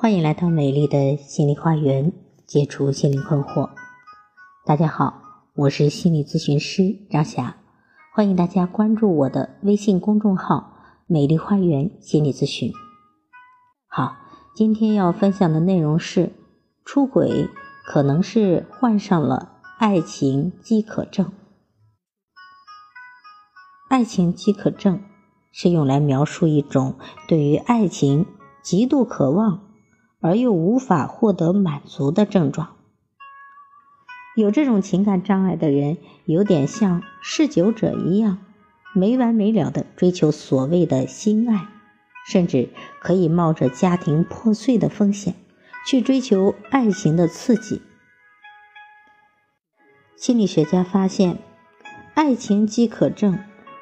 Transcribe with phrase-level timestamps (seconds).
[0.00, 2.10] 欢迎来到美丽的心理花园，
[2.46, 3.68] 解除心理困惑。
[4.64, 5.20] 大家好，
[5.52, 7.56] 我是心理咨询师张霞，
[8.14, 10.72] 欢迎大家关注我的微信公众号
[11.06, 12.72] “美丽花园心理咨询”。
[13.88, 14.16] 好，
[14.54, 16.32] 今天要分享的内容是：
[16.82, 17.50] 出轨
[17.84, 21.30] 可能是患上了爱情饥渴症。
[23.90, 25.02] 爱情饥渴症
[25.52, 26.94] 是用来描述一种
[27.28, 28.24] 对于爱情
[28.62, 29.66] 极度渴望。
[30.20, 32.76] 而又无法获得满足的症状。
[34.36, 38.38] 有这种情感障碍的人，有点像嗜酒者一样，
[38.94, 41.66] 没完没了的追求所谓的心爱，
[42.26, 42.70] 甚至
[43.00, 45.34] 可以冒着家庭破碎的风险
[45.86, 47.82] 去追求爱情的刺激。
[50.16, 51.38] 心理学家发现，
[52.14, 53.38] 爱情饥渴症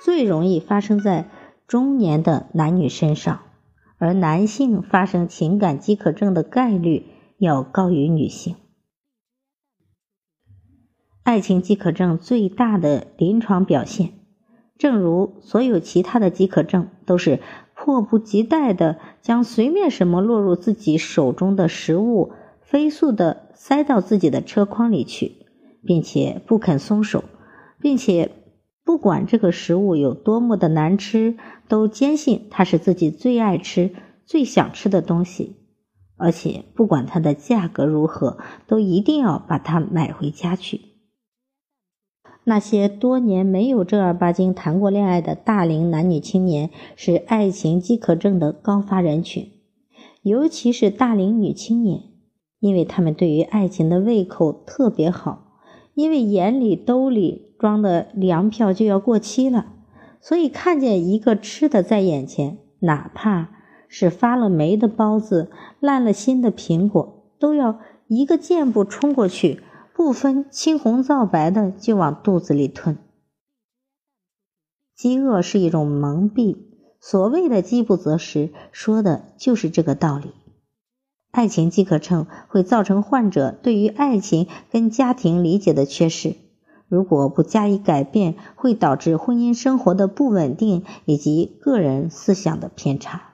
[0.00, 1.28] 最容易发生在
[1.68, 3.41] 中年的男女身上。
[4.02, 7.06] 而男性发生情感饥渴症的概率
[7.38, 8.56] 要高于女性。
[11.22, 14.14] 爱情饥渴症最大的临床表现，
[14.76, 17.38] 正如所有其他的饥渴症，都是
[17.76, 25.46] 迫不及待的将随便什么落入自己手中的食物飞速的塞到自己的车筐里去，
[25.86, 27.22] 并且不肯松手，
[27.78, 28.32] 并且。
[28.84, 31.36] 不管这个食物有多么的难吃，
[31.68, 33.94] 都坚信它是自己最爱吃、
[34.26, 35.56] 最想吃的东西，
[36.16, 40.80] 而且不管它的价格如何，都一定要把它买回家去。
[42.44, 49.48] 那些多年没有正儿八经谈过恋爱的大龄男女青年，是爱情饥渴症的高发人群，
[50.22, 52.02] 尤其是大龄女青年，
[52.58, 55.60] 因为他们对于爱情的胃口特别好，
[55.94, 57.51] 因为眼里兜里。
[57.62, 59.66] 装的粮票就要过期了，
[60.20, 63.50] 所以看见一个吃的在眼前，哪怕
[63.86, 67.78] 是发了霉的包子、烂了心的苹果，都要
[68.08, 69.62] 一个箭步冲过去，
[69.94, 72.98] 不分青红皂白的就往肚子里吞。
[74.96, 76.56] 饥饿是一种蒙蔽，
[76.98, 80.32] 所谓的饥不择食，说的就是这个道理。
[81.30, 86.34] 爱情饥渴症会造成患者对于爱情跟家庭理解的缺失。
[86.92, 93.30] 如果不加以改变，会导致婚姻生活的不稳定以及个人思想的偏差。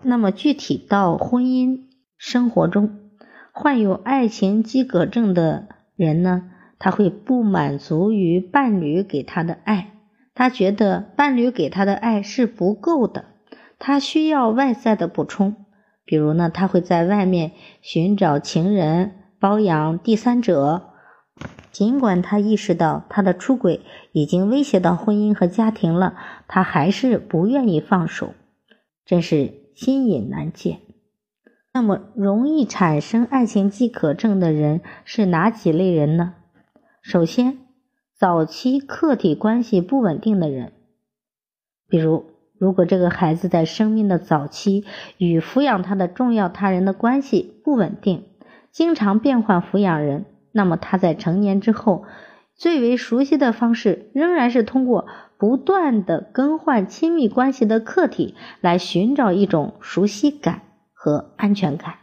[0.00, 1.80] 那么，具体到婚姻
[2.16, 3.00] 生活中，
[3.50, 6.44] 患有爱情饥渴症的人呢，
[6.78, 9.94] 他会不满足于伴侣给他的爱，
[10.32, 13.24] 他觉得伴侣给他的爱是不够的，
[13.80, 15.56] 他需要外在的补充。
[16.04, 17.50] 比如呢，他会在外面
[17.82, 20.90] 寻找情人，包养第三者。
[21.76, 23.82] 尽管他意识到他的出轨
[24.12, 26.16] 已经威胁到婚姻和家庭了，
[26.48, 28.32] 他还是不愿意放手，
[29.04, 30.78] 真是心瘾难戒。
[31.74, 36.32] 那么，容易产生爱情饥渴症的人是哪几类人呢？
[37.02, 37.58] 首先，
[38.16, 40.72] 早期客体关系不稳定的人，
[41.90, 42.24] 比如，
[42.56, 44.86] 如果这个孩子在生命的早期
[45.18, 48.24] 与抚养他的重要他人的关系不稳定，
[48.72, 50.24] 经常变换抚养人。
[50.56, 52.04] 那么他在成年之后，
[52.54, 55.06] 最为熟悉的方式仍然是通过
[55.36, 60.62] 不断的更换亲密关系的客体来寻找一种熟悉感
[60.94, 61.96] 和安全感。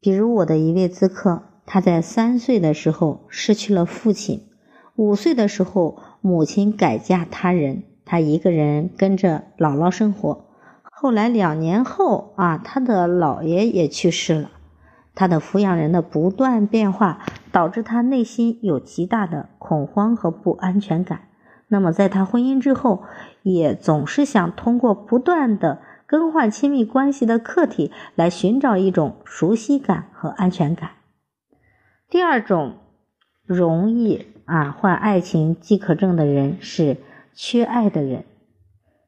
[0.00, 4.46] 比如我的一位咨客，他在三岁的时候失去了父亲，
[4.94, 10.44] 五岁的时候母亲改嫁他人，他一个人跟着姥姥生活。
[10.84, 14.50] 后来两年后啊，他的姥爷也去世了。
[15.14, 17.20] 他的抚养人的不断变化，
[17.52, 21.28] 导致他内心有极大的恐慌和不安全感。
[21.68, 23.04] 那么，在他婚姻之后，
[23.42, 30.90] 也总是想通过不断的更换亲密关系的客体来寻找一种熟悉感和安全感。
[32.10, 32.74] 第二种
[33.44, 36.98] 容易啊患爱情饥渴症的人是
[37.32, 38.24] 缺爱的人，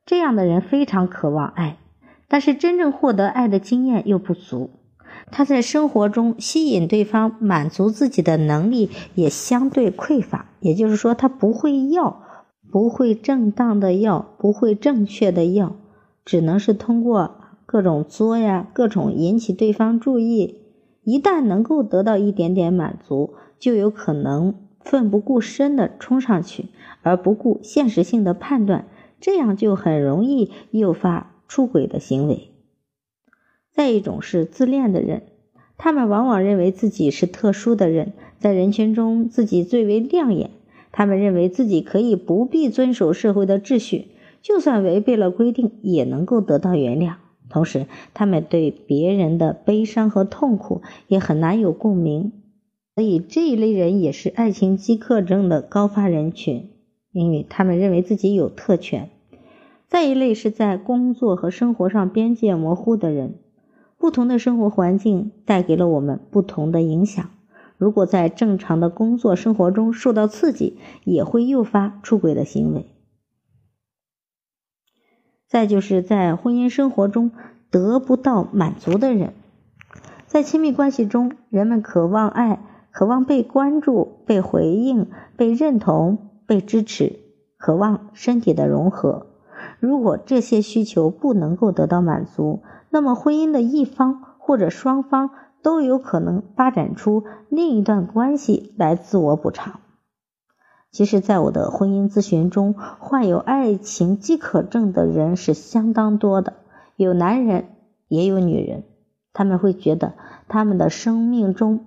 [0.04, 1.76] 这样的人非常渴望爱，
[2.26, 4.75] 但是真正获得爱的经验又不足。
[5.30, 12.22] 他在生活中吸引对方、满足自己的能力也相对匮乏，也就是说，他不会要，
[12.70, 15.76] 不会正当的要，不会正确的要，
[16.24, 17.36] 只能是通过
[17.66, 20.62] 各种作呀、各种引起对方注意。
[21.02, 26.66] 一旦能够得到一点点满足，就有可能奋不顾身的冲上去，
[27.02, 28.86] 而不顾现实性的判断，
[29.20, 32.55] 这样就很容易诱发出轨的行为。
[33.76, 35.24] 再一种是自恋的人，
[35.76, 40.48] 他们往往认为自己是特殊的人，在人群中自己最为亮眼。
[40.92, 44.06] 他们认为自己可以不必遵守社会的秩序，
[44.40, 47.16] 就算违背了规定也能够得到原谅。
[47.50, 47.84] 同时
[48.14, 52.32] 他们对别人的悲伤和痛苦也很难有共鸣，
[52.94, 56.70] 所以这一类人也是爱情饥渴症的高发人群，
[57.12, 59.10] 因为他们认为自己有特权。
[59.86, 63.34] 再一类是在工作和生活上边界模糊的人，
[63.98, 67.30] 不同的生活环境带给了我们不同的影响。
[67.78, 72.86] 如果在正常的工作生活中受到刺激，也会诱发出轨的行为。
[75.46, 77.30] 再就是在婚姻生活中
[77.70, 79.34] 得不到满足的人，
[80.26, 82.60] 在亲密关系中，人们渴望爱，
[82.90, 87.20] 渴望被关注、被回应、被认同、被支持，
[87.58, 89.26] 渴望身体的融合。
[89.78, 95.30] 如果这些需求不能够得到满足，那么婚姻的一方或者双方
[95.62, 99.80] 都有可能发展出另一段关系来自我补偿。
[100.92, 106.54] 其实，在我的婚姻咨询中，患有爱情饥渴症的人是相当多的，
[106.96, 107.66] 有男人
[108.08, 108.84] 也有女人，
[109.34, 110.14] 他们会觉得
[110.48, 111.84] 他们的生命中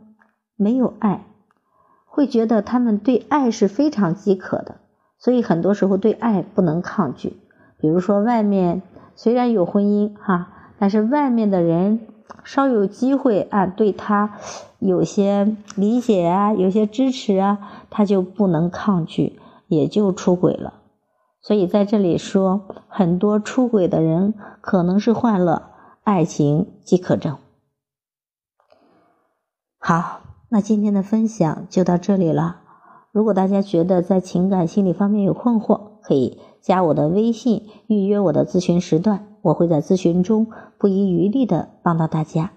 [0.56, 1.26] 没有爱，
[2.06, 4.76] 会觉得他们对爱是非常饥渴的，
[5.18, 7.38] 所以很多时候对爱不能抗拒。
[7.80, 8.82] 比如说，外面
[9.16, 12.08] 虽然有婚姻哈，但是外面的人
[12.44, 14.38] 稍有机会啊，对他
[14.80, 17.58] 有些理解啊，有些支持啊，
[17.90, 20.74] 他就不能抗拒，也就出轨了。
[21.42, 25.72] 所以在这里说，很多出轨的人可能是患了
[26.04, 27.38] 爱情饥渴症。
[29.80, 32.58] 好，那今天的分享就到这里了。
[33.12, 36.40] 如果大家觉得在情感心理方面有困惑，可以。
[36.60, 40.48] 加我的微信，预约我的咨询时段，我会在咨询中
[40.80, 42.52] 不遗余力的帮到大家。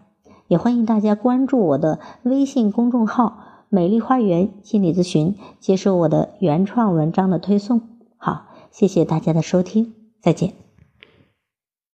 [0.48, 3.38] 也欢迎大家关注我的微信公众号
[3.68, 7.82] “美丽花园心理咨询”，接受我的原创文章的推送。
[8.16, 10.71] 好，谢谢大家的收听，再见。